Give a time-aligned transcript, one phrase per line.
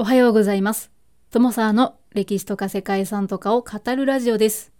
[0.00, 0.92] おはようございます。
[1.32, 4.70] 友沢の歴史とか世界遺産とかを語るラジオです。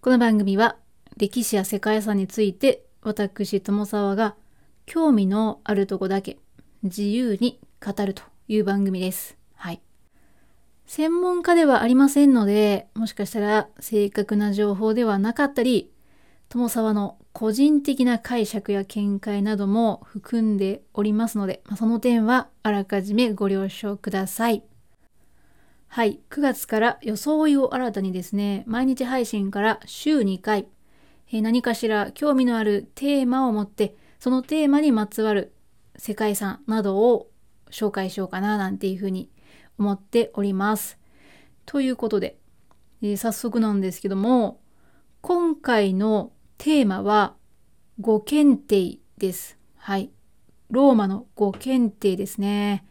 [0.00, 0.76] この番組は
[1.16, 4.36] 歴史や世界遺産について私友沢が
[4.86, 6.38] 興味のあるとこだけ
[6.84, 9.36] 自由に語るという番組です。
[9.56, 9.82] はい。
[10.86, 15.90] 専門家ではありませんので、もしかしたら正確な情報ではなかったり、
[16.48, 24.64] 友沢の個人的な解釈や見解なども含んでおりますので、まあその点はあらかじめご了承ください。
[25.86, 30.66] はい、9月から装いを新たにですね、毎日配信から週2回、
[31.30, 35.52] えー何かしら興味のあるテーマを持って、そのテーマにまつわる
[35.96, 37.28] 世界遺産などを
[37.70, 39.28] 紹介しようかななんていうふうに
[39.78, 40.98] 思っております。
[41.66, 42.38] ということで、
[43.02, 44.58] えー早速なんですけども、
[45.20, 47.34] 今回のテーマは
[48.00, 49.58] 五検定です。
[49.76, 50.10] はい。
[50.70, 52.84] ローマの五検定ですね。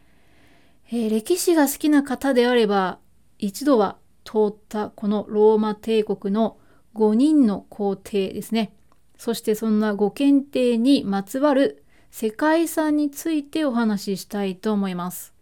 [0.88, 2.98] えー歴史が好きな方であれば
[3.38, 6.58] 一度は通ったこのローマ帝国の
[6.94, 8.72] 5人の皇帝ですね。
[9.18, 15.34] そしてそんな五検定にまつわる世界遺産についてお話ししたいと思います。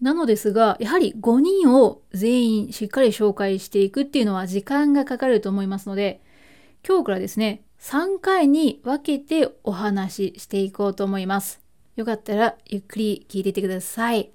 [0.00, 6.20] なのですが、やはり5人を全員しっかり紹介していくっていうのは時間がかかると思いますので、
[6.86, 11.60] 今日からですね、3回に分けてお話ししていこうと思います。
[11.96, 14.30] よかったらゆっくり聞いていてください。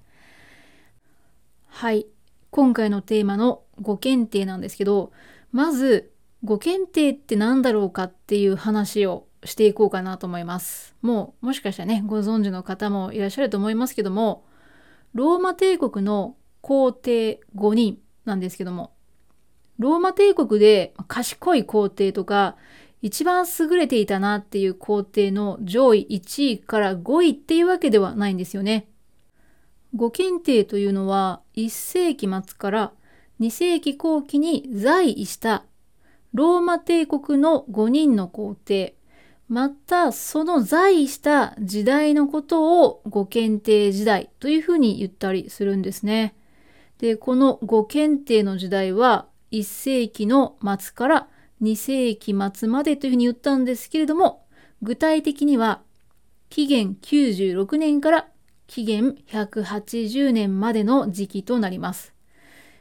[1.67, 2.07] はい。
[2.51, 5.11] 今回のテーマの五検定なんですけど、
[5.51, 6.11] まず
[6.43, 10.95] 五検定って何だろうかっていう話をしていこうかなと思います。
[11.01, 14.45] もうもしかしたらね、ご存知の方もいらっしゃると思いますけども、
[15.13, 18.93] ローマ帝国の皇帝5人なんですけども、
[19.79, 22.55] ローマ帝国で賢い皇帝とか、
[23.01, 28.87] 一番優れていたなっていう皇帝の上位1位から5位っていうわけではないんですよね。
[29.93, 32.93] 五検定というのは1世紀末から
[33.39, 35.65] 2世紀後期に在位した
[36.33, 38.95] ローマ帝国の5人の皇帝、
[39.49, 46.35] またその在位した時代のことを五検定時代というふうに言ったりするんですね。
[46.97, 51.27] で、この五検定の時代は1世紀の末から
[51.61, 54.47] 2世紀末までというふうに言ったんですけれども、
[54.81, 55.81] 具体的には
[56.49, 58.27] 紀元96年から
[58.65, 62.15] 紀元180年までの時期となります。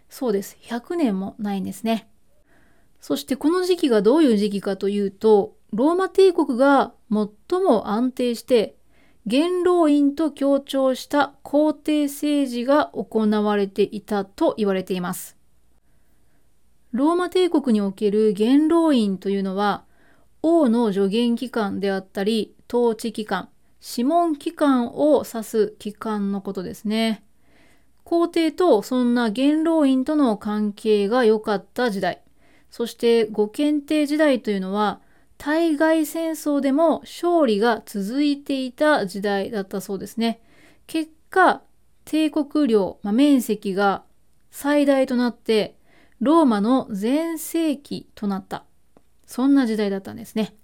[0.09, 0.57] そうです。
[0.63, 2.09] 100年もないんですね。
[3.01, 8.77] そしてこの時期がどういう時期かというと、ローマ帝国が最も安定して
[9.27, 15.42] 元老院と協調した皇帝政治が行われていたと言われています。
[16.93, 19.85] ローマ帝国における元老院というのは
[20.43, 23.49] 王の助言機関であったり統治機関、
[23.81, 27.25] 諮問機関を指す機関のことですね。
[28.05, 32.21] 皇帝とそんな元老院との関係が良かった時代、
[32.71, 35.01] そして五検定時代というのは
[35.39, 40.41] 対外戦争でも勝利が続いていた時代だったそうですね。
[40.87, 41.63] 結果、
[42.05, 44.03] 帝国領、まあ、面積が
[44.51, 45.77] 最大となって
[46.23, 48.65] ローマの全盛期となった。
[49.27, 50.55] そんな時代だったんですね。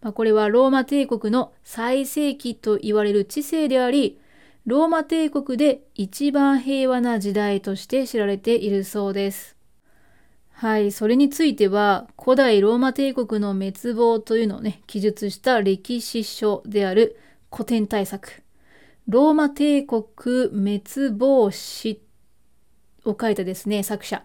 [0.00, 4.18] まあ、これはローマ帝国の最盛期と言われる知性であり、
[4.64, 9.54] ローマ帝国で一番平和な時代として知られているそうです。
[10.50, 17.20] はい、それについては古代ローマ帝国の滅亡というのをね、記述した歴史書である
[17.52, 18.42] 古典大作、
[19.06, 20.02] ローマ帝国
[20.48, 22.02] 滅亡史
[23.04, 24.24] を書いたですね、作者、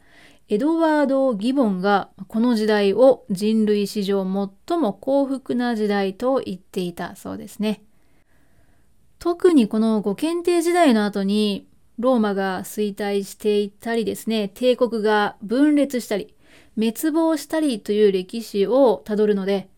[0.52, 4.26] エドワード・ギボンがこの時代を人類史上
[4.68, 7.82] 最も幸福な時代と言っていたそうですね。
[9.18, 11.70] 特にこの五検定時代の後に
[12.00, 16.36] ローマが衰退していったりですね、帝国が分裂したり、
[16.76, 19.70] 滅亡したりという歴史をたどるので、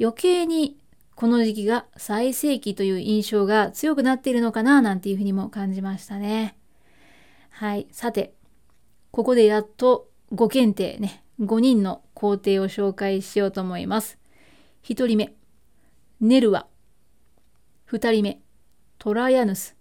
[0.00, 0.76] 余計に
[1.14, 6.58] この時期が最盛期という印象が強くなっているのかななんていうふうにも感じましたね。
[7.50, 7.86] はい。
[7.92, 8.34] さて、
[9.12, 14.18] ここでやっと5検定ね、5人の皇帝を紹介しようと思います。
[14.84, 15.34] 1人目、
[16.20, 16.66] ネルワ。
[17.90, 18.40] 2人目、
[18.98, 19.76] トライアヌス。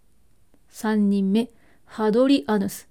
[0.72, 1.50] 3人目、
[1.86, 2.90] ハドリアヌス。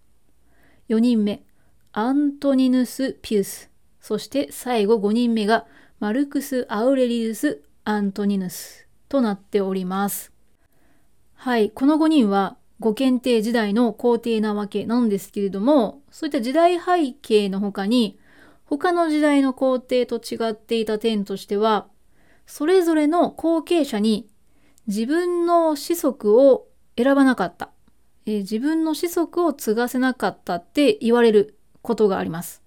[0.89, 1.45] 4人目、
[1.93, 3.71] アントニヌス・ピウス。
[4.01, 5.67] そして最後5人目が
[6.01, 10.33] マルクス・アウレリウス・アントニヌスとなっております。
[11.35, 18.19] はい、この5人は五検定時代の皇帝なわけなんですけれども、そういった時代背景の他に、
[18.67, 21.87] 他の時代の皇帝と違っていた点としては、
[22.45, 24.29] それぞれの後継者に
[24.87, 26.67] 自分の子息を
[26.99, 27.71] 選ばなかった。
[28.27, 32.63] えー、自分の子息を継がせなかったって言われることがあります。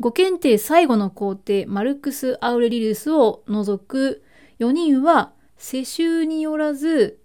[0.00, 4.22] 五検定最後の皇帝マルクス・アウレリルスを除く
[4.58, 7.21] 4人は世襲によらず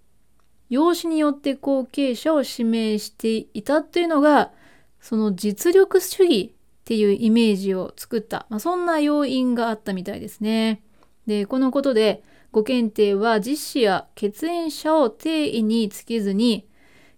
[0.68, 4.52] 養子によって後継者を指名していたというのが
[5.00, 10.80] その実力主義っていうイメージを作った、まあ、そんな要因があったみたいですね。
[11.26, 12.22] でこのことで
[12.52, 16.66] 五検定は実子や血縁者を定位につけずに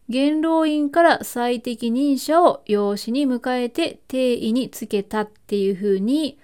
[0.08, 6.38] 元老院から最適任者を養子に迎えて定位につけたっていうふうに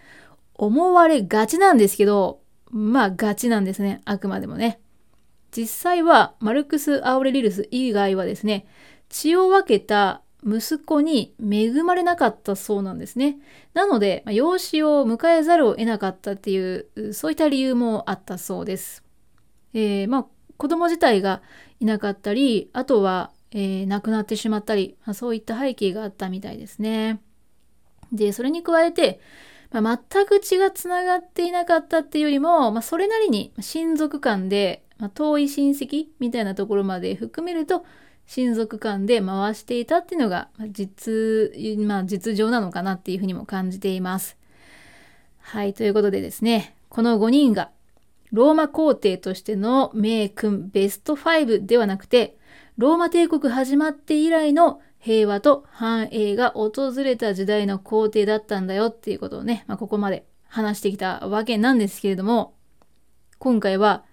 [0.54, 2.38] 思われがちなんですけど
[2.70, 4.78] まあガチなんですねあくまでもね。
[5.56, 8.66] 実際はマルクス・アウレリルス以外はですね
[9.08, 13.38] 血を分けた息子に恵まれなかったそうなんですね。
[13.74, 19.02] なので、養子を迎えざるを得なかったっていう、そういった理由もあったそうです。
[19.74, 20.26] えー、まあ、
[20.56, 21.42] 子供自体が
[21.80, 27.20] いなかったり、あとは、えー、亡くなってしまったり、まあ、そういった背景があったみたいですね。
[28.12, 29.20] で、それに加えて、
[29.72, 37.84] まあ、全く血がつながっていなかったっていうよりも、まあ、それなりに親族間で、まあ、遠い親戚みたいなところまで含めると、
[38.26, 44.36] 親族間で回していたっていうのが実、まあ、実情なのかなっていうふうにも感じています。
[45.38, 47.70] はい、ということでですね、この5人が
[48.32, 52.36] ローマ皇帝としての名君ベスト5ではなくて、
[52.78, 62.54] ローマ帝国始まって以来の平和と繁栄が訪れた時代の皇帝だったんだよっていうことをね、まあ、ここまで話してきたわけなんですけれども、
[63.38, 64.04] 今回は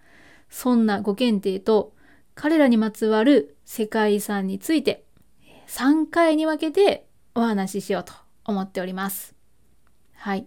[0.53, 1.93] そんなご検定と
[2.35, 5.03] 彼らにまつわる世界遺産について
[5.67, 8.13] 3回に分けてお話ししようと
[8.45, 9.33] 思っております。
[10.13, 10.45] はい。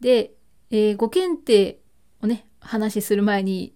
[0.00, 0.32] で、
[0.70, 1.80] えー、ご検定
[2.22, 3.74] をね、話しする前に、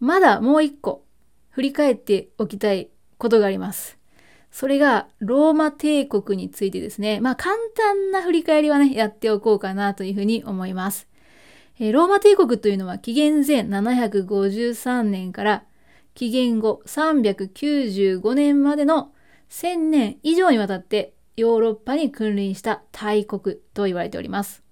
[0.00, 1.04] まだもう一個
[1.50, 2.88] 振り返っておきたい
[3.18, 3.98] ことがあります。
[4.50, 7.20] それがローマ帝国についてですね。
[7.20, 11.06] まあ簡単な振り返りはね、やっておこうかなというふうに思います。
[11.78, 15.64] え、ローマ帝国というのは紀元前753年から
[16.14, 19.12] 紀元後395年までの
[19.50, 24.62] 1000年以上にわたってヨーロッパに君臨した大国と言われております。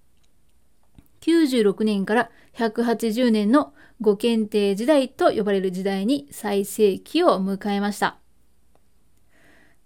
[1.20, 8.18] 96年から180年の五検定時代と呼ばれる時代に最盛期を迎えました。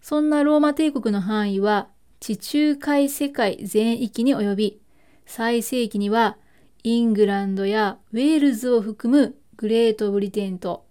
[0.00, 1.88] そんなローマ帝国の範囲は
[2.20, 4.81] 地中海世界全域に及び、
[5.26, 6.38] 最盛期には
[6.84, 10.86] イングランドやウェールズを含むグレートブリテンと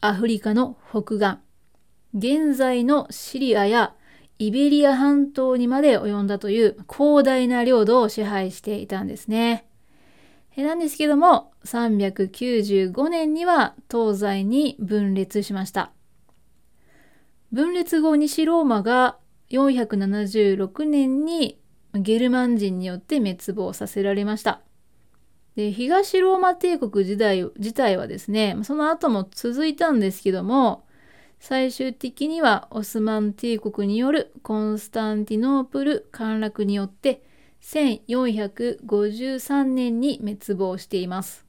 [0.00, 1.38] アフリカの北岸、
[2.14, 3.94] 現在のシリアや
[4.38, 9.66] イベリア半島にまで及んだという広大な領土を支配していたんですね。
[10.56, 15.90] なんですけども、395年には東西に分裂しました。
[17.50, 19.16] 分裂後、西ローマが
[19.50, 21.58] 476年に
[21.94, 24.60] ゲルマン人によって滅亡させられました。
[25.56, 30.84] で東ローマ帝国時代自体はですねその後も続いたんですけども
[31.38, 37.22] 最終的にはオスマン帝国によるコンスタンティノープル陥落によって
[37.60, 41.44] 1453年に滅亡しています。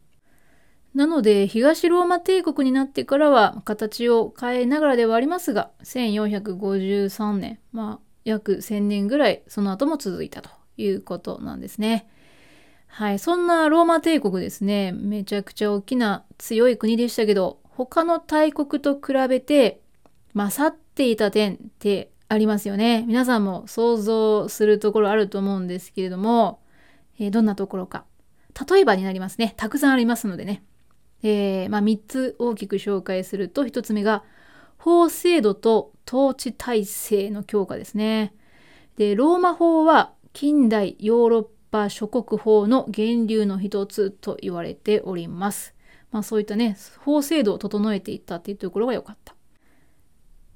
[0.93, 12.07] なので東ローマ帝国になってからは形を変えながらではありますが1453年まあ約1000年ぐらいその後も続いたということなんですね。
[12.97, 19.81] はい、そんなローマ帝国ですね、めちゃくちゃ大きな強い国でしたけど、他の大国と比べて
[20.33, 23.03] 勝っていた点ってありますよね。
[23.05, 26.61] 皆さんも想像するところあると思うんですけれども、
[27.19, 28.05] えー、どんなところか。
[28.71, 29.55] 例えばになりますね。
[29.57, 30.63] たくさんありますのでね。
[31.21, 34.23] えー、まあ、3つ大きく紹介すると、1つ目が、
[34.77, 38.33] 法制度と統治体制の強化ですね。
[38.95, 45.75] で、ローマ法は近代ヨーロッパ諸国法の源流の一つと言われております。
[46.11, 49.35] まあそういったね、法制度を整えていったっていうところが良かった。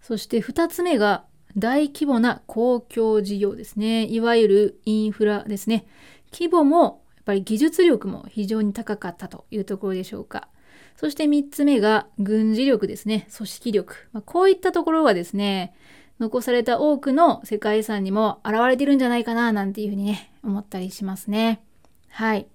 [0.02, 1.26] そして2つ目が
[1.58, 4.06] 大規模な公共事業ですね。
[4.06, 5.86] いわゆるインフラですね。
[6.32, 10.48] 規模もやっぱり技術力も非常に高かったというところでしょうか。
[10.96, 13.28] そして3つ目が軍事力ですね。
[13.36, 13.96] 組織力。
[14.12, 15.74] まあ、こういったところがですね、
[16.20, 21.64] 残された多くの世界遺産にも現れてるんじゃないかななんていうふうにね、思ったりしますね。
[22.10, 22.48] はい。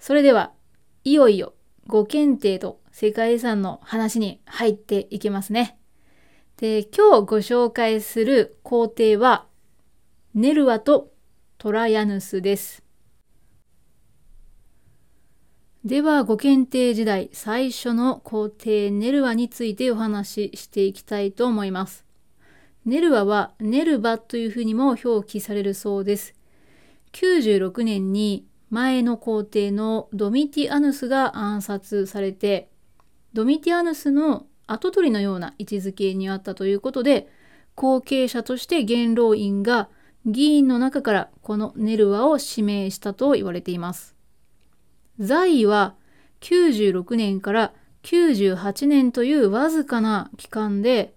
[0.00, 0.52] それでは、
[1.04, 1.54] いよいよ
[1.86, 5.78] ご検定と世界遺産の話に入っていきますね。
[6.56, 9.46] で、今日ご紹介する皇帝は、
[10.34, 11.12] ネルワと
[11.58, 12.82] トラヤヌスです。
[15.84, 22.09] では、ご検定時代最初の皇帝ネルワについてお話ししていきたいと思います。
[22.84, 26.34] ネルワはネルバというふうにも表記されるそうです。
[27.12, 32.70] 96年に前の皇帝のドミティアヌスが暗殺されて、
[33.32, 37.28] ドミティアヌスの跡取りのような位置づけにあったということで、
[37.74, 39.88] 後継者として元老院が
[40.26, 44.14] 議員の中からこのネルワを指名したと言われています。
[45.18, 45.96] 在位は
[46.40, 47.72] 96年から
[48.04, 51.14] 98年というわずかな期間で、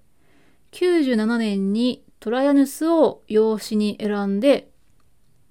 [0.74, 4.72] 97年にトラヤヌスを養子に選んで、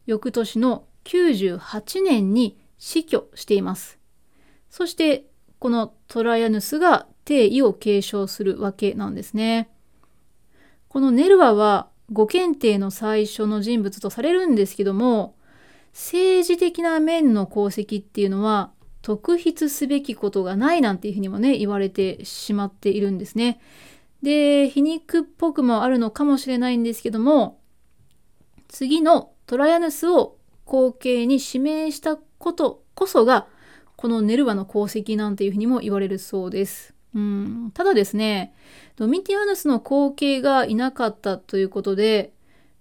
[0.06, 3.98] 翌年の98年に死去しています。
[4.68, 5.26] そして、
[5.60, 9.70] このトラヤヌスが帝位を継承するわけなんですね。
[10.88, 15.36] このネルワはご検定の最初の人物とされるんですけども、
[15.92, 23.60] 政治的な面の功績っていうのは特筆すべきことがないなんていうふうにもね、言われてしまっているんですね。
[24.22, 27.60] で、皮肉っぽくもあるのかもしれないんですけども、
[28.68, 33.46] 次のトラヤヌスを後継に指名したことこそが、
[33.96, 36.94] このネルバの功績なんていうふうにも言われるそうです。
[37.14, 38.54] うん、ただですね、
[38.96, 42.32] ドミティアヌスの後継がいなかったということで、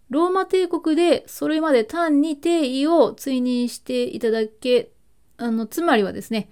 [0.10, 4.92] ローマ帝国でそれまで単に帝位を追認していただけ、
[5.38, 6.50] あの、つまりはですね、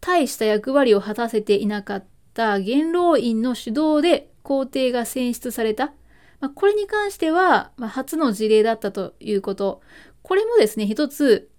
[0.00, 2.04] 大した役割を果たせていなかっ
[2.34, 5.92] た元老院の主導で皇帝が選出された。
[6.40, 9.80] まあ、これに関しては、まあ、初の事例だったということ。
[10.22, 11.50] これもですね、一つ、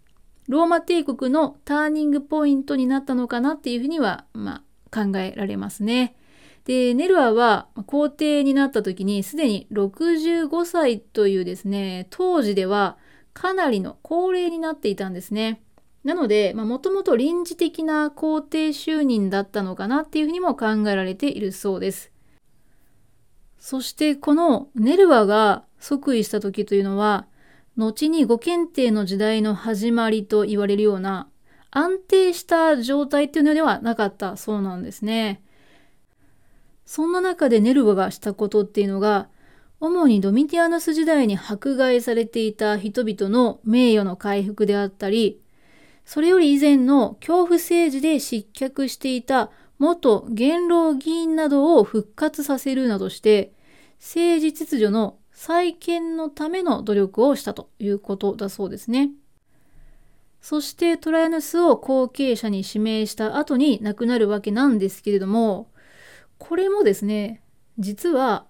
[0.48, 6.16] ローマ帝国のターニングポイントになったのかなっていうふうには、まあ、考えられますね。
[6.66, 12.98] で、ネルアは皇帝になった時にすでに65歳というですね、当時では
[13.34, 15.62] かなりの高齢になっていたんですね。
[16.04, 22.12] なので、もともと臨時的な皇帝就任だったのかなっていうふうにも考えられているそうです。
[23.58, 27.28] そしてこのネルワが即位した時というのは、
[27.76, 31.30] 後にご検定の時代の始まりと言われるような
[31.72, 35.42] 安定した状態っていうのではなかったそうなんですね。
[36.86, 39.30] そんな中でネルワがしたことっていうのが、
[39.80, 45.40] 主にドミティアヌス時代に迫害されていた人々の名誉の回復であったり、
[46.10, 53.54] それより以前の恐怖政治で失脚していた元元老議員などを復活させるなどして、
[54.00, 59.12] 政治秩序の再建のための努力をしたということだそうですね。
[60.42, 65.70] そしてトライアヌスを後継者に指名した後に亡くなるわけなんですけれども、
[66.40, 67.44] これもですね、
[67.78, 68.48] 実は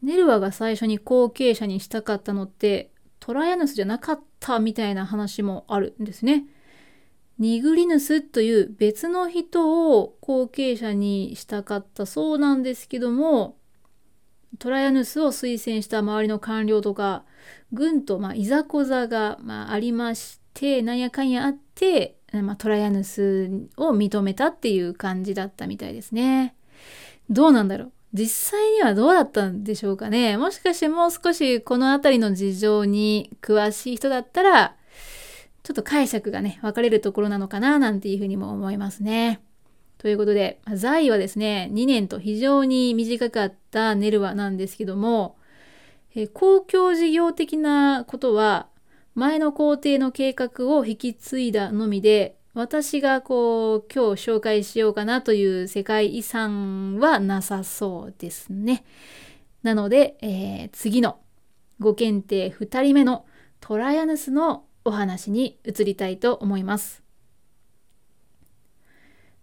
[0.00, 6.46] ネルワが最初に後継者にしたかったのってトライアヌスじゃなかったみたいな話もあるんですね。
[7.38, 13.56] ニグリヌスという別の人を後継者にしたかったそうなんですけども、
[14.58, 17.24] トライアヌスを推薦した周りの官僚とか、
[17.72, 26.56] 軍とまあいざこざがまあありまして、なんやかんやあって、まあ、トライアヌスを認めたっていう感じだったみたいですね。
[27.30, 27.92] どうなんだろう？
[28.12, 30.36] 実際にはどうだったんでしょうかね？
[30.36, 34.76] もしかしてもう少しこの辺りの事情に詳しい人だったら、
[35.64, 39.40] ちょっと解釈がね、分かれるところなのかななんていうふうにも思いますね。
[39.96, 45.38] ということで、在位はですね、2年と非常に短かったネルワなんですけども、
[46.14, 48.68] え公共事業的なことは、
[49.14, 58.84] 前の皇帝の計画を引き継いだのみで、私がこう、今日紹介しようかなという世界遺産はなさそうですね。
[59.62, 61.20] なので、えー、次の
[61.80, 63.24] ご検定2人目の
[63.60, 67.02] トライアヌスのお話に移りたいと思います。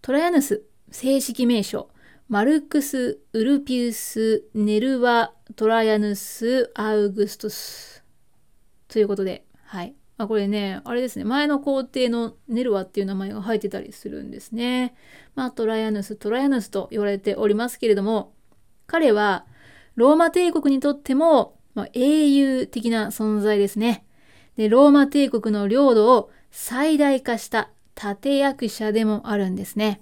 [0.01, 1.89] トライアヌス、正式名称、
[2.27, 8.03] マルクス・ウルピウス・ネルワ・トライアヌス・アウグストス。
[8.87, 9.95] ということで、はい。
[10.17, 14.95] あ、これね、あれですね、前の皇帝のネルワっていう名前が入ってたりするんですね。
[15.35, 18.33] まあ、トライアヌス、トライアヌスと言われておりますけれども、
[18.87, 19.45] 彼は
[19.95, 24.05] ローマ帝国にとっても、まあ、英雄的な存在ですね。
[24.57, 30.01] で、ローマ帝国の領土を最大化した立役者でもあるんですね。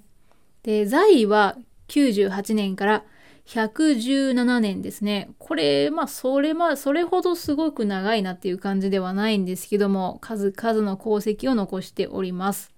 [0.62, 1.56] で、在位は
[1.88, 3.04] 98年から
[3.46, 5.30] 117年ですね。
[5.38, 12.72] これ、まあ、それ、まあ、それほどすごく長いなっていう感じではないんですけども、数々の功績を残しております。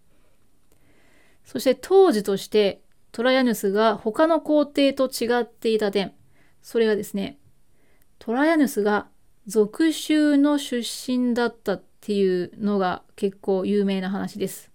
[1.44, 6.12] そして当時としてトラヤヌスが他の皇帝と違っていた点、
[6.62, 7.38] それはですね、
[8.18, 9.08] トラヤヌスが
[9.46, 14.70] 属州の出身だったっていうのが結構有名な話です。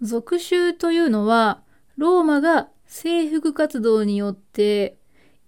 [0.00, 1.62] 属州というのは
[1.96, 4.96] ローマが征服活動によって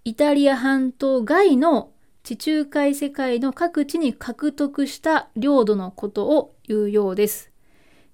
[0.03, 1.91] イタリア半島外の
[2.23, 7.51] 地中海世界の各地に獲得した領土のことを言うようです。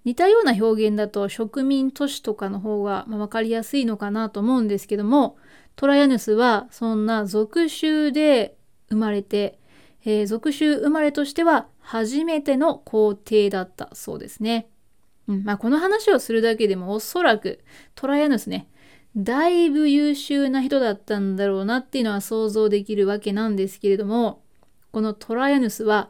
[0.06, 5.38] 似たような表現だと植民都市とかの方が分かりやすいのかなと思うんですけども
[5.76, 8.58] トライアヌスはそんな属州で
[8.94, 9.60] 生まれて、
[10.06, 14.68] えー、属州生まれとしては初めての皇帝だったそうですね。
[15.28, 17.64] うんまあ、この話をするだけでもおそらく
[17.96, 18.68] トライアヌスね
[19.16, 24.42] だいぶ優秀な人だったんだろうなっていうのは想像できるわけなんですけれども
[24.92, 26.10] このトライアヌスは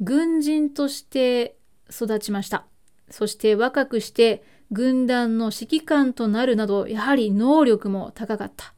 [0.00, 1.56] 軍人として
[1.90, 2.66] 育ちました。
[3.10, 8.74] そして若くして軍団の指揮官となるなどやはり能力も高かった。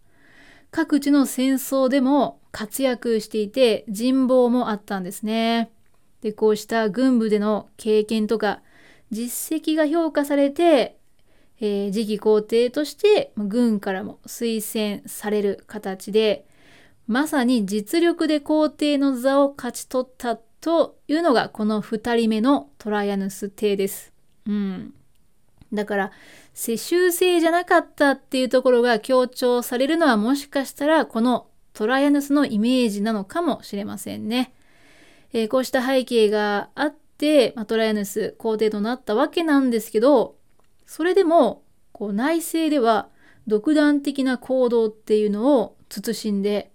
[0.70, 5.70] 各地の戦争でも活躍していて人望もあったんですね。
[6.22, 8.62] でこうした軍部での経験とか
[9.10, 10.96] 実績が評価されて、
[11.60, 16.46] えー、次期皇帝として軍からも推薦される形で
[17.06, 24.14] まさに実力で皇帝の座を勝ち取ったというのがこの2人目のトライアヌス帝です。
[24.46, 24.94] うん。
[25.74, 26.10] だから
[26.54, 34.54] 世襲制じゃなかったっていうところが強調されるのはもしかしたらこのトライアヌスのイメージなのかもしれませんね。
[35.32, 40.36] えー、こうした背景があって、まあ、トライアヌス皇帝となったわけなんですけど
[40.86, 43.08] それでもこう内政では
[43.46, 46.70] 独断的な行動っていうのを慎んで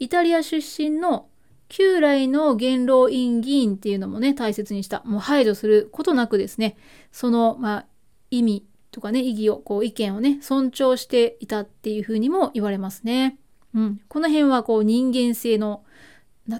[0.00, 1.28] イタリア出身の
[1.70, 5.02] 旧来の元老院議員っていうのもね、大切にした。
[5.04, 6.76] もう排除することなくですね、
[7.12, 7.86] その、まあ、
[8.30, 13.38] 意味とかね、意義を、こう、意見をね、尊重していたっていうふうにも言われますね。
[13.74, 14.00] うん。
[14.08, 15.84] この辺は、こう、人間性の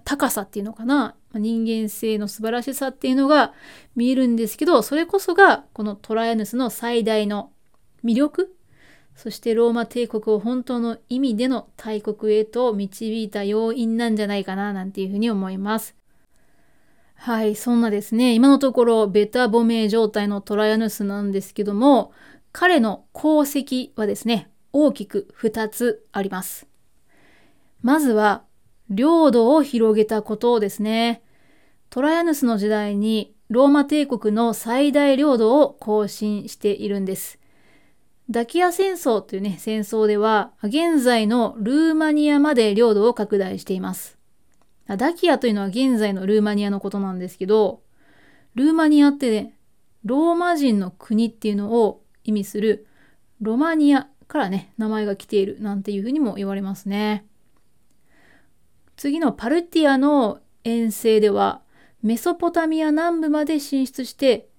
[0.04, 1.16] 高さっていうのかな？
[1.34, 3.52] 人間性の素晴らしさっていうのが
[3.96, 7.50] 見えるんですけど、それこそが、このトライアヌスの最大の
[8.04, 8.54] 魅力？
[9.16, 14.72] そしてローマ帝国を本当の意味での大国へと導いた要因なんじゃないかな？
[14.72, 15.96] なんていうふうに思います。
[17.16, 22.12] はい、そんなですね、今のところベタ褒め状態のトライアヌスなんですけども、
[22.50, 26.66] 彼の功績はですね、大きく2つあります。
[27.82, 28.44] まずは、
[28.90, 31.22] 領土を広げたことですね。
[31.90, 37.38] トライアヌスの時代にローマ帝国の最大領土を更新しているんです。
[38.28, 44.18] ダキア戦争というね、戦争では、現在のルーマニアまで領土を拡大しています。
[44.86, 47.82] ダキアというのは現在のルーマニアのことなんですけど、
[48.54, 49.54] ルーマニアってね、
[50.04, 52.86] ローマ人の国っていうのを意味する
[53.40, 57.24] ロマニアからね、名前が来ているなんていうふうにも言われますね。
[59.00, 61.62] 次のパルティアの遠征では、
[62.02, 64.50] メソポタミア南部まで進出して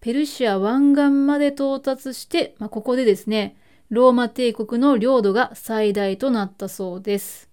[0.00, 3.58] ペルシア湾岸まで到達して、まあ、ここでですね、
[3.90, 7.50] ローマ帝国の領土が最大となったそうです。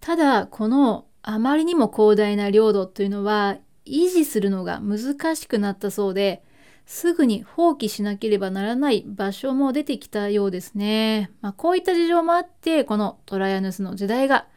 [0.00, 6.42] ただ、このあまりにも広大な領土というのは維持するのが難しくなったそうで、
[6.84, 11.30] すぐに放棄しなければならない場所も出てきたようですね。
[11.42, 14.48] まあ、こういった事情もあって、このトライアヌスの時代が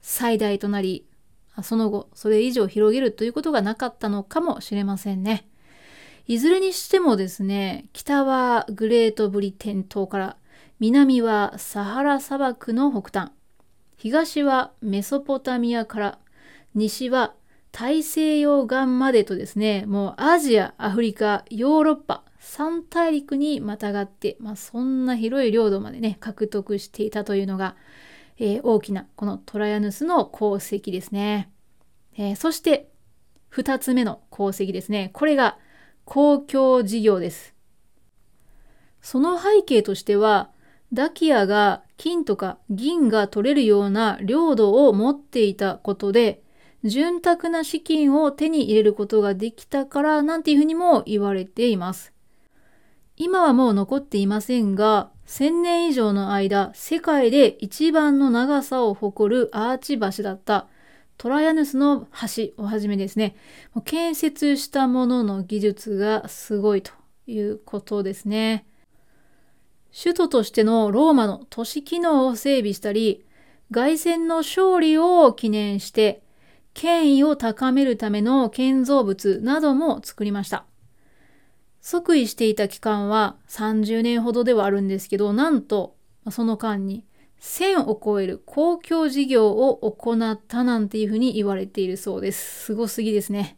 [0.00, 1.06] 最大となり、
[1.62, 5.48] その後、それ以上広げるということがなかったのかもしれませんね。
[6.26, 10.36] いずれにしてもですね、北はグレートブリテン島から、
[10.78, 13.32] 南はサハラ砂漠の北端、
[13.96, 16.18] 東はメソポタミアから、
[16.74, 17.34] 西は
[17.72, 27.76] 大西洋岸までとですね、もうアジア、アフリカ、ヨーロッパ、3大陸にまたがって、まあ、そんな広い領土までね、獲得していたというのが、
[28.40, 31.52] えー、大きなこのトライアヌスの功績ですね。
[32.16, 32.90] えー、そして、
[33.52, 35.10] 2つ目の功績ですね。
[35.12, 35.58] これが
[36.06, 37.54] 公共事業です。
[39.02, 40.50] その背景としては、
[40.92, 46.42] ダキアが金とか銀が取れるような領土を持っていたことで、
[46.82, 52.14] 潤沢な資金を手に入れることができたからなんていうふうにも言われています。
[53.16, 60.66] 今はもう残っていませんが、1000年以上の間、世界で一番の長さを誇るアーチ橋だった
[61.18, 63.36] トライアヌスの橋をはじめですね、
[63.84, 66.90] 建設したものの技術がすごいと
[67.28, 68.66] いうことですね。
[69.96, 73.24] 首都としてのローマの都市機能を整備したり、
[73.70, 76.24] 凱旋の勝利を記念して、
[76.74, 80.64] 権威を高めるための建造物なども作りました。
[81.80, 85.96] 即位していた期間は30年ほどではあるんですけど、なんと
[86.30, 87.04] その間に
[87.40, 92.64] 1000を超える公共事業を行ったなんていうふうに言われているそうです。
[92.66, 93.56] すごすぎですね。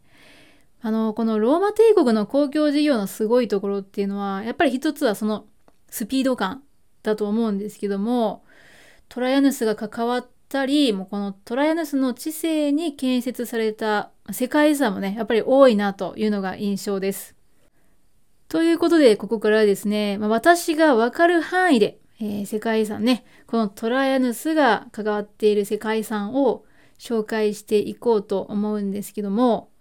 [0.81, 5.45] あの、このローマ帝国の公共事業のすごいところっていうのは、やっぱり一つはその
[5.89, 6.63] スピード感
[7.03, 8.43] だと思うんですけども、
[9.09, 17.35] トライアヌスが関わったり、もうこのトライアヌスの知性に建設された世界遺産もね、やっぱり多いなというのが印象です。
[18.53, 26.63] ということで、ここからはですね、まあ、私がわかる範囲で、えー、世界遺産ね、このトライアヌスが関わっている世界遺産を
[26.99, 29.71] 紹介していこうと思うんですけども、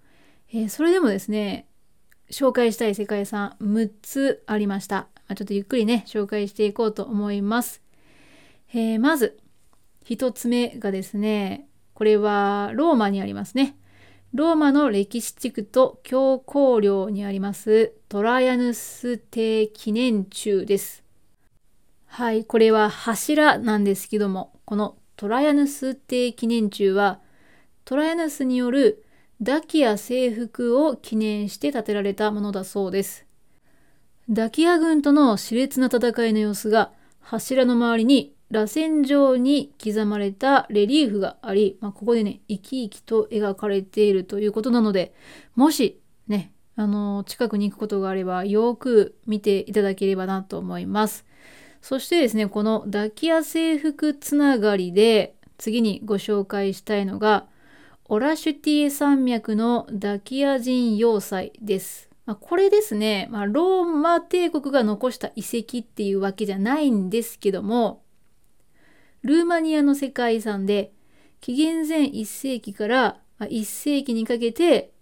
[0.50, 1.66] えー、それでもですね、
[2.30, 4.96] 紹介したい世界遺産6つありました。
[4.96, 7.82] まあ、ちょっとゆっくりね、紹介していこうと思います。
[8.72, 9.38] えー、まず、
[10.06, 13.76] 1つ目がですね、これはローマにありますね。
[14.34, 21.04] ローマの歴史地区と教皇陵にありますトライアヌス帝記念柱です。
[22.06, 27.20] はい、これは柱なんですけども、このトライアヌス帝記念柱は
[27.84, 29.04] トライアヌスによる
[29.42, 33.26] ダキア征服を記念して建てられたものだそうです。
[34.30, 36.90] ダキア軍との熾烈な戦いの様子が
[37.20, 45.14] 柱の周りに螺旋状に刻まれたレリーフがあり、まあ、ここでね、生き生きと描かれているということなので、
[45.56, 51.24] もしね、あの、近くに行くことがあれば、よく見ていただければなと思います。
[51.80, 57.46] そしてですね、このダキア征服つながりで、次にご紹介したいのが、
[58.04, 62.10] オラシュティエ山脈のダキア人要塞です。
[62.26, 68.02] まあ、これですね、まあ、ローマ帝国が残した遺跡っていうわけじゃないんですけども、
[69.22, 70.92] ルーマニアの世界遺産で、
[71.40, 74.92] 紀元前1世紀から1世紀にかけて、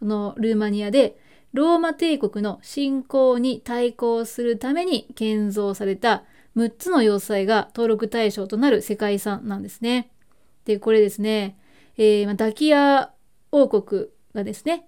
[0.00, 1.18] このルーマニアで
[1.52, 6.24] ローマ帝国の侵攻に対抗するために建造された
[6.56, 10.10] 6つの要塞が登録対象となる世界遺産なんですね。
[10.64, 11.58] で、これですね、
[11.96, 13.12] えー、ダキア
[13.50, 14.86] 王国がですね、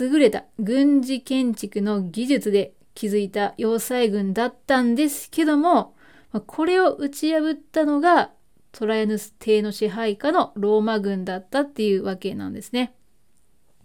[0.00, 5.94] 優れた軍事建築の技術で築いた要塞軍だったんですけども、
[6.34, 8.32] まこれを打ち破ったのが
[8.72, 12.92] トライアヌス帝の支配下のローマ軍だったっていうわけなんですね。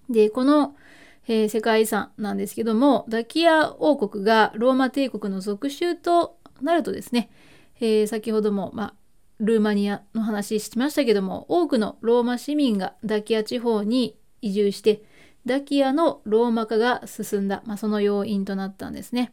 [0.10, 0.76] で、この、
[1.28, 7.30] えー、世界遺産なんですけども、ダキア王国がローマ帝国の属州となるとですね、
[7.80, 8.94] えー、先ほども、まあ、
[9.40, 15.04] ルーマニアの話しましたけども多くのローマ市民がダキア地方に移住して
[15.46, 19.32] ダキアのローマ化が進んだ、まあ、その要因となったんですね。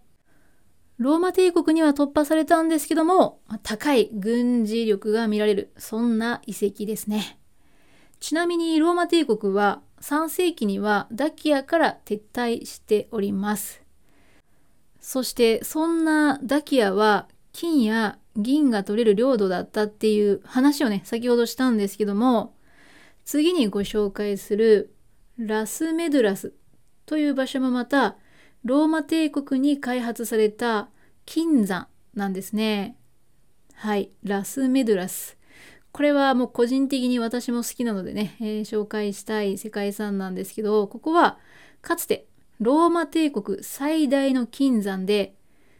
[0.98, 7.38] ローマ帝国には突破されたんですけども高い軍事力が見られるそんな遺跡ですね。
[8.18, 13.82] ちなみにローマ帝国は3世紀にはダキアから撤退しております。
[15.00, 22.54] そしてそんなダキアは金や銀が取れる領土だったっていう話をね、先ほどしたんですけども、
[23.24, 24.94] 次にご紹介する
[25.38, 26.52] ラスメドゥラス
[27.06, 28.16] という場所もまた、
[28.66, 30.88] ローマ帝国に開発された
[31.24, 32.96] 金山なんですね。
[33.74, 35.38] はい、ラスメドラス。
[35.92, 41.38] これはもう個人的に私も好きなのでね、えー、紹介したい世界遺産なんですけど、ここは
[41.80, 42.26] かつて
[42.58, 45.36] ローマ帝国最大の金山で、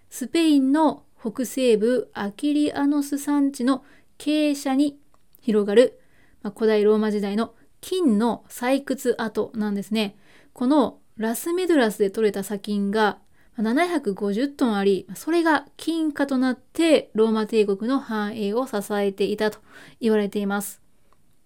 [0.09, 3.85] スペインの北西部アキリアノス山地の
[4.17, 4.97] 傾斜に
[5.41, 5.99] 広がる、
[6.41, 10.17] まあ、古代ローマ時代の金の採掘跡なんですね。
[10.53, 13.19] このラスメドラスで採れた砂金が
[13.59, 19.61] 750トンあり、それが金貨となってローマ帝国の繁栄を支えていたと
[20.01, 20.83] 言われています。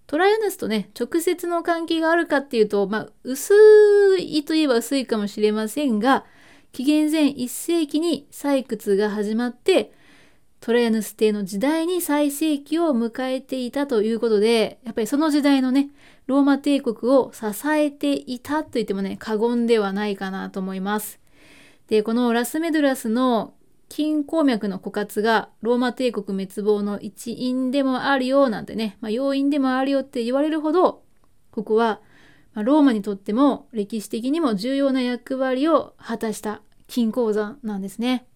[0.07, 3.55] トライアヌスとね、直接の関係があるかっていうと、まあ、薄
[4.19, 6.25] いといえば薄いかもしれませんが、
[6.73, 9.93] 紀元前1世紀に採掘が始まって
[10.61, 15.89] トライアヌス帝の時代に最盛期を迎えていたということでやっぱりその時代のね
[16.27, 21.21] ローマ帝国を支えていたと言ってもね過言ではないかなと思います。
[21.89, 23.55] でこのラスメドラスの
[23.89, 31.03] 金鉱脈の枯渇がローマ帝国滅亡の一因でもあるよなんてね、まあ、要因でもあるよって言われるほど
[31.51, 32.01] ここは、
[32.55, 38.27] ローマにとっても歴史的にも重要な役割を果たした金鉱山なんですね。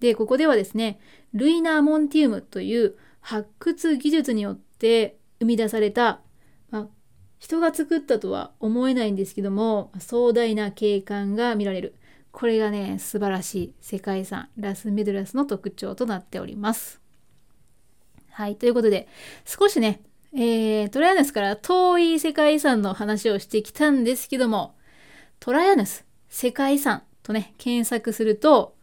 [0.00, 0.98] で、ここではですね、
[1.32, 6.20] ルイナーモンティウムという発掘技術によって生み出された、
[7.38, 11.94] 人が作ったとは思えないんですけども、壮大な景観が見られる。
[12.32, 17.00] これがね、素晴らしい世界遺産、ラスメドラスの特徴となっております。
[18.30, 19.08] はい、ということで、
[19.44, 20.02] 少しね、
[20.34, 24.76] えー、トライアヌスから遠い世界遺産の話をしてきたんですけども、
[25.40, 28.76] トライアヌス世界遺産とね、検索すると、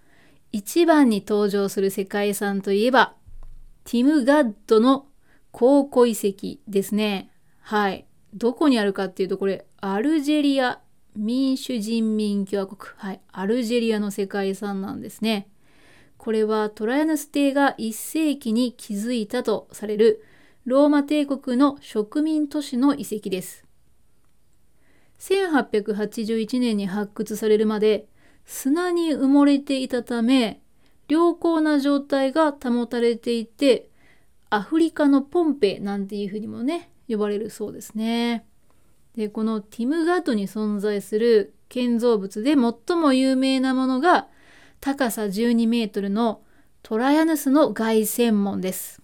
[0.51, 3.15] 一番に登場する世界遺産といえば、
[3.83, 5.07] ティムガッドの
[5.51, 7.29] 考古遺跡ですね。
[7.59, 8.07] はい。
[8.33, 10.81] どこにあるかっていうと、これ、アルジェリア
[11.15, 15.47] 民主人民共和国、はい、アルジェリアの世界遺産なんですね。
[16.17, 20.23] これはトライアヌス帝が1世紀に築いたとされる
[20.65, 23.65] ローマ帝国の植民都市の遺跡です。
[25.19, 28.07] 1881年に発掘されるまで
[28.45, 30.61] 砂に埋もれていたため
[31.07, 33.89] 良好な状態が保たれていて
[34.49, 38.45] アフリカのポンペなんていうふうにもね呼ばれるそうですね。
[39.15, 44.27] でこのティムガートに存在する建造物で最も有名なものが
[44.79, 46.43] 高さ12メートルの
[46.81, 49.01] トラヤヌスの凱旋門です。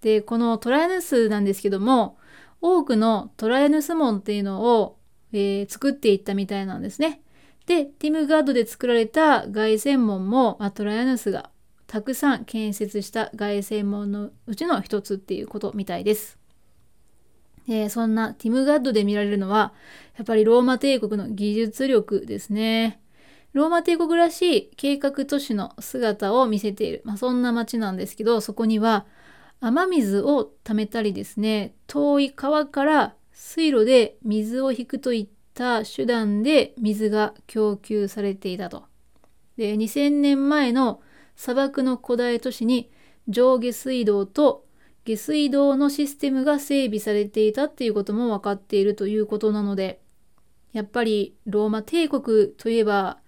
[0.00, 2.18] でこのトラヤヌスなんですけども
[2.60, 4.98] 多くのトラヤヌス門っていうのを、
[5.32, 7.20] えー、作っていったみたいなんですね。
[7.66, 11.50] でティムガードで作られた凱旋門も、ま、トラヤヌスが
[11.86, 16.38] たくさん建設した凱旋門のうちの一つっていうことみたいです。
[17.68, 19.72] えー、そんなティムガッドで見られるのは、
[20.16, 23.00] やっぱりローマ帝国の技術力ですね。
[23.52, 29.06] ローマ帝国らしい計画都市の姿を見せている、まあ、そんな街なんですけど、そこには
[29.60, 38.84] 雨水を貯めたりですね、遠い川から水路で水を引くといった手段で水が供給されていたと。
[39.56, 41.00] で、2000年前の
[41.34, 42.90] 砂漠の古代都市に
[43.28, 44.65] 上下水道と
[45.06, 50.00] 下水道のシステムが整備されていたっていうことも分かっているということなので
[50.72, 53.18] やっぱりローマ帝国といえば、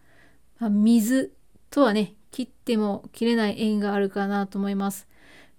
[0.58, 1.32] ま、水
[1.70, 5.06] とはね切っても切れない縁があるかなと思います。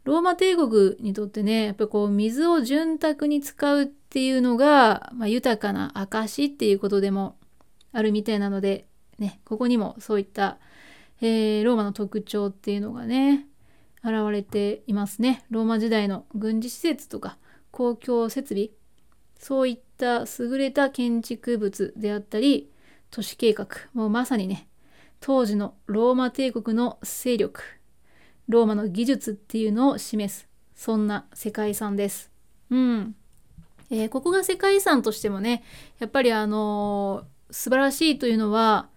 [0.03, 7.37] ローマ帝国にとってねやっぱこう水を潤沢に使うっていうのが、まあ、豊かな証っていうことでも
[7.91, 8.87] あるみたいなので
[9.19, 10.57] ねここにもそういった、
[11.21, 13.48] えー、ローマの特徴っていうのがね
[14.03, 15.43] 現れていますね。
[15.49, 17.37] ローマ時代の軍事施設とか
[17.71, 18.69] 公共設備
[19.39, 22.69] そういった優れた建築物であったり
[23.11, 24.67] 都市計画もうまさにね
[25.19, 27.61] 当時のローマ帝国の勢力
[28.47, 32.31] ローマの技術っていうのを示すそんな世界遺産です。
[32.69, 33.15] うん。
[33.91, 35.63] えー、ここが世界遺産としてもね
[35.99, 38.87] やっぱりあのー、素晴らしいというのは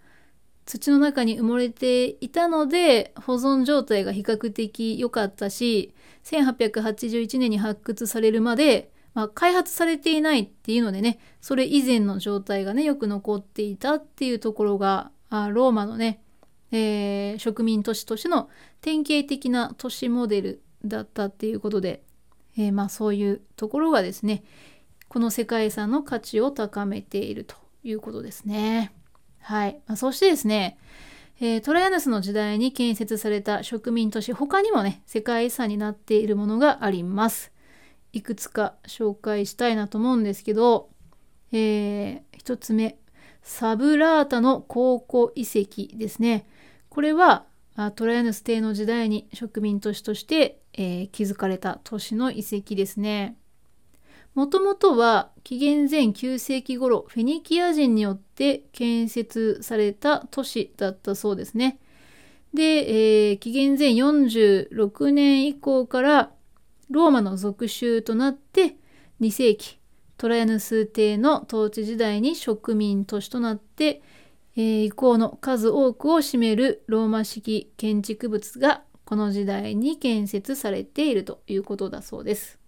[0.65, 5.95] 土の中に埋もれていたので保存状態が比較的良かったし
[6.25, 16.23] 1881年に発掘されるまで、まあ、開発されていないっていうのでねそれ以前の状態がねよく残っていたっていうところがあローマのね、
[16.71, 18.49] えー、植民都市としての
[18.81, 22.03] 典型的な都市モデルだったっていうことで、
[22.57, 24.45] えー、まあそういうところがですね
[25.09, 28.95] この世界遺産の価値を高めているということですね。
[29.43, 29.81] はい。
[29.87, 30.79] まあ、そしてですね、
[31.41, 37.53] えー、トライアヌスの時代に建設された植民都市、他にもね、世界遺産になっているものがあります。
[38.13, 40.91] いくつか紹介したいなと思うんですけど、
[41.51, 42.99] えー、一つ目、
[43.43, 46.47] サブラータの考古遺跡ですね。
[46.89, 47.47] これは
[47.97, 53.37] トライアヌス帝の時代に植民都市として、えー、築かれた都市の遺跡ですね。
[54.35, 61.79] もともとは紀元前9世紀頃フェニキア人によって建設された都市だったそうですね。
[62.55, 62.63] で、
[63.31, 66.31] えー、紀元前46年以降から
[66.91, 68.77] ローマの属州となって
[69.21, 69.79] 2世紀
[70.17, 74.03] トライアヌス帝の統治時代に植民都市となって、
[74.57, 82.62] えー、以降の数多くを占めるローマ式建築物がこの時代に建設されているということだそうです。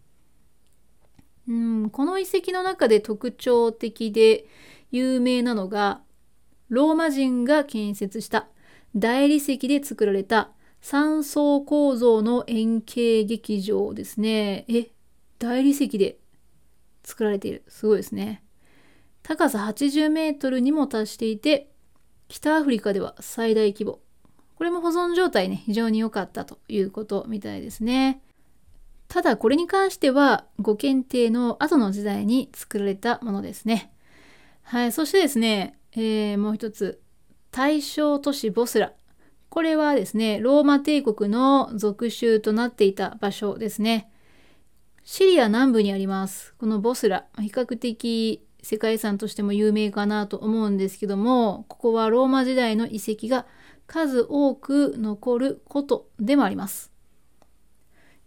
[1.49, 4.47] うんこの遺跡の中で特徴的で
[4.91, 6.01] 有名なのが
[6.69, 8.49] ローマ人が建設した
[8.97, 14.65] 大理石で作られた三層構造の円形劇場ですね。
[14.69, 14.91] え、
[15.39, 16.19] 大理石で
[17.03, 17.65] 作られている。
[17.69, 18.45] すごいですね。
[19.23, 21.71] 高さ80メートルにも達していて、
[22.29, 24.01] 北アフリカでは最大規模。
[24.57, 28.21] これも保存状態ね、非常に良かったということみたいですね。
[29.15, 33.93] ただこれに関してはご検定の後の時代に作られたものですね。
[34.65, 37.01] はい、そしてですね、えー、もう一つ
[37.53, 38.93] 大正都市ボスラ。
[39.51, 44.11] これはですね、ローマ帝国の属州となっていた場所ですね。
[45.05, 46.53] シリア南部にあります。
[46.59, 53.47] このボスラ、比較的世界遺産としても有名かなと思うんですけども、ここはローマ時代の遺跡が
[53.87, 56.94] 数多く残ることでもあります。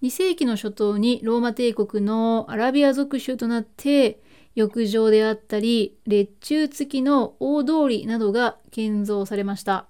[0.04, 4.22] 2世紀の初頭にローマ帝国のアラビア属州となって
[4.54, 9.88] 浴場であったり列柱付きの大通りなどが建造されました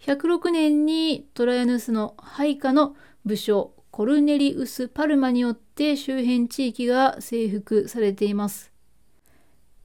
[0.00, 8.72] 106年にトライアヌスの配下の武将コルネリウス・パルマによって周辺地域が征服されています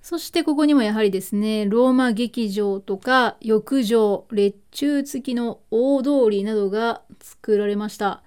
[0.02, 8.24] そしてここにもやはりですね、ローマ劇場とか浴場、列柱付きの大通りなどが作られました。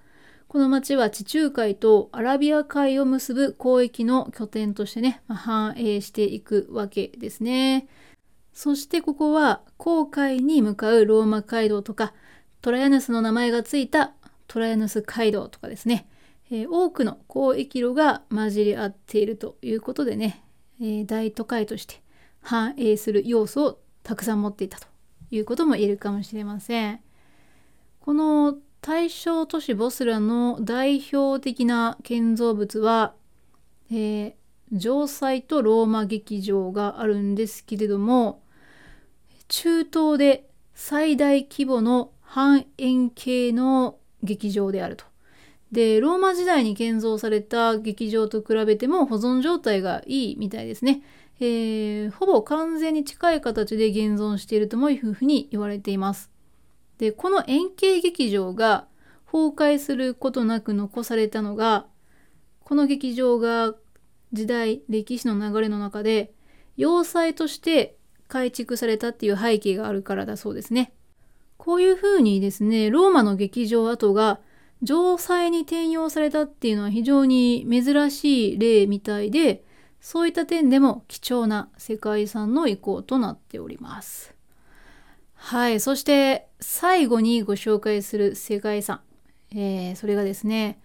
[0.55, 7.88] この町は地中海とアラビア海を結ぶ交易の拠点としてね、まあ、繁栄していくわけですね。
[8.53, 12.14] そしてここは航海に向かうローマ街道とか
[12.62, 14.12] トライアヌスの名前がついた
[14.47, 16.07] トライアヌス街道とかですね、
[16.53, 20.45] えー、多くの交易路が混じり合っているということでね、
[20.81, 22.01] えー、大都会として
[22.43, 24.87] 繁栄する要素をたくさん持っていたと
[25.33, 27.01] いうことも言えるかもしれません。
[27.99, 33.14] この大正都市ボスラの代表的な建造物は、
[33.90, 34.35] えー、
[34.79, 38.42] 城塞とローマ劇場があるんですけれども
[39.49, 45.07] 中東で最大規模の半円形の劇場であると。
[45.73, 51.03] でローマ時代に建造された劇場と比べても保存状態がいいみたいですね。
[51.40, 56.34] えー、ほぼ完全に近い形で現存しているともいうふうに言われています。
[56.98, 58.87] でこの円形劇場が
[59.26, 61.87] 崩壊することなく残されたのが
[62.61, 63.74] この劇場が
[64.33, 66.33] 時代歴史の流れの中で
[66.76, 67.96] 要塞として
[68.28, 70.92] 改築されたっていう背景があるからだそうですね。
[71.57, 74.40] こういうふうにですねローマの劇場跡が
[74.85, 79.64] 城塞に転用されたっていうのは非常に珍しい例みたいで
[80.00, 84.34] そういった点でも貴重な世界遺産の遺構となっております。
[85.46, 89.02] はい、そして最後にご紹介する世界遺産、
[89.52, 90.80] えー、それがですね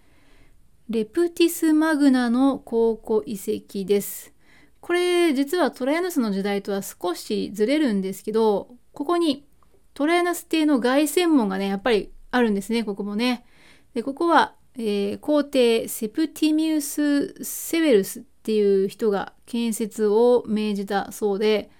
[0.90, 4.34] レプティス・マグナの考古遺跡です。
[4.82, 9.46] これ実はトライアヌスの時代とは少しずれるんですけどここに
[9.94, 13.46] トライアヌス帝の凱旋門がねやっぱりあるんですねここもね。
[13.94, 21.70] でここは、えー、皇帝セプティミウス・セベルスっていう人が建設を命じたそうで、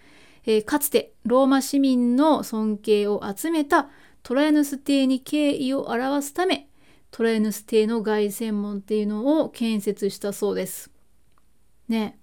[0.50, 3.88] えー、かつてローマ市民の尊敬を集めた
[4.24, 6.68] トライアヌス帝に敬意を表すため
[7.12, 10.90] トライアヌス帝の凱旋門っていうのを建設したそうです。
[11.88, 12.18] ね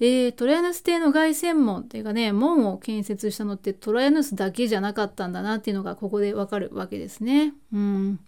[0.00, 7.54] えー、トライアヌス帝の凱旋門っていうかね門を建設したのってトライアヌスだけじゃなかったんだなっていうのがここでわかるわけですね。
[7.72, 8.20] うん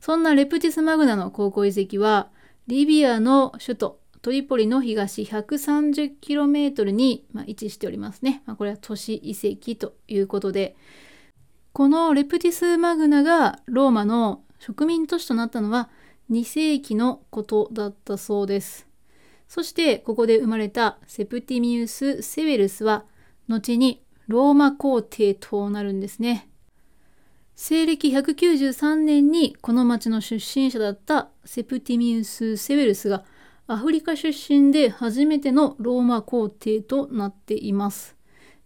[0.00, 2.28] そんなレプティス・マグナの考古遺跡は、
[2.66, 8.42] リビアの首都トリポリの東 130km に、ま、位置しておりますね。
[8.44, 10.74] まあ、これは都市遺跡ということで、
[11.72, 15.90] このレプティス・マグナがローマの植民都市となったのは
[16.32, 18.88] 2世紀のことだったそうです。
[19.46, 23.04] そしてここで生まれたセプティミウス・セベルスは
[23.46, 26.48] 後にローマ皇帝となるんですね。
[27.54, 33.22] 西暦193年にこの町の出身者だったセプティミウス・セベルスが
[33.68, 38.16] アフリカ出身で初めてのローマ皇帝となっています。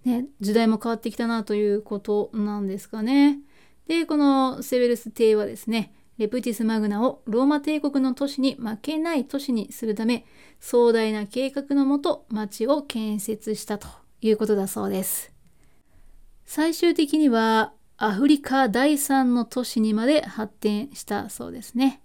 [0.04, 3.38] ね、時代も変わってきたなということなんですかね。
[3.86, 10.26] で、このセベルス帝はですね、レプティス・マグナをローマ帝国の都市に負けない都市にするため、
[10.60, 13.88] 壮大な計画のもと町を建設したと
[14.20, 15.32] いうことだそうです。
[16.44, 22.02] 最終的にはアフリカ第3の都市にまで発展したそうですね。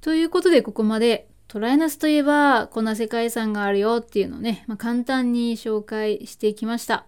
[0.00, 7.06] ということでここまでトライナスといえばこんな世界遺産があるよっていうのをね、まあ、簡単に紹介してきました。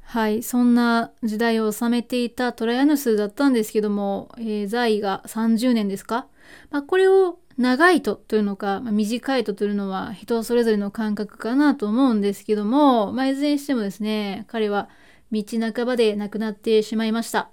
[0.00, 6.28] はい、そんな時代を治めていたトライアヌスだったんですけども、えー、在位が30年ですか、
[6.70, 14.88] まあ、これを長いとというのか、まあ、短いとというのは人それぞれの感覚かなと思うんですけども、まあ、いずれにしてもですね彼は
[15.30, 15.42] 道
[15.74, 17.50] 半ばで亡くなってしまいました。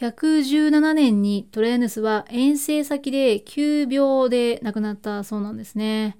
[0.00, 6.16] 117年にトレーヌスは遠征先で急病で亡くなったそうなんですね。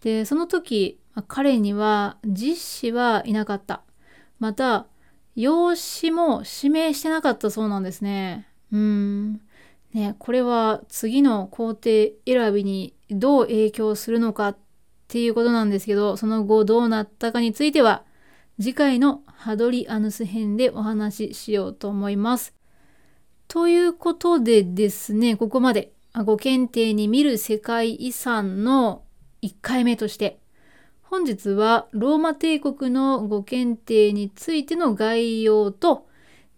[0.00, 3.82] で、その時、彼には実子はいなかった。
[4.38, 4.86] また、
[5.36, 8.48] 養子も指名してなかったそうなんですね。
[8.72, 9.42] うん。
[9.92, 14.56] ね、これは次の皇帝選びにどう影響するのかっ
[15.08, 18.02] ていうことなんですけど、その後どうなったかについては、
[18.58, 22.59] 次回のハドリアヌス編でお話ししようと思います。
[23.50, 25.90] ということでですね、ここまで
[26.24, 29.02] ご検定に見る世界遺産の
[29.42, 30.38] 1回目として、
[31.02, 36.06] 本日はローマ帝国のご検定についての概要と、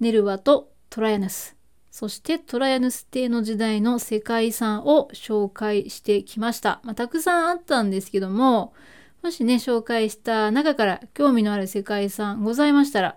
[0.00, 1.56] ネルワとトライアヌス、
[1.90, 6.82] そしてトライアヌス帝の時代の世界遺産を紹介してきました。
[6.84, 8.74] まあ、たくさんあったんですけども、
[9.22, 13.16] もしね、紹介した中から興味のある世界遺産ございましたら、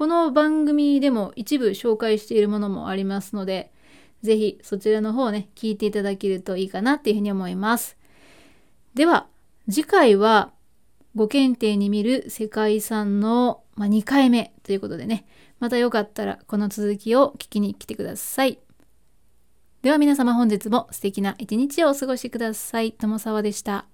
[0.00, 3.70] この番組でも一部紹介しているものもありますので、
[4.22, 7.98] ぜひそちらの方をね、聞いていただけるといいかなっていうふうに思います。
[8.94, 9.26] では、
[9.68, 10.52] 次回は
[11.14, 15.26] ご検定に見る世界遺産の、まあ、2回目ということでね、
[15.58, 18.58] またよかったらこの続きを聞きに来てください。
[19.82, 22.92] では皆様本日も素敵な一日をお過ごしください。
[22.92, 23.84] 友沢でした。